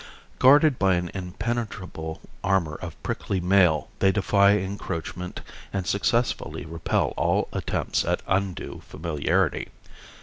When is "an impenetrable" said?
0.95-2.21